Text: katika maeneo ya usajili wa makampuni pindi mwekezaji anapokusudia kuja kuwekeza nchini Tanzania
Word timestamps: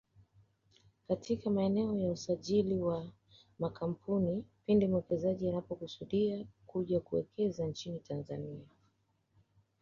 katika 1.07 1.49
maeneo 1.49 1.95
ya 1.97 2.11
usajili 2.11 2.79
wa 2.79 3.11
makampuni 3.59 4.45
pindi 4.65 4.87
mwekezaji 4.87 5.49
anapokusudia 5.49 6.45
kuja 6.67 6.99
kuwekeza 6.99 7.67
nchini 7.67 7.99
Tanzania 7.99 8.67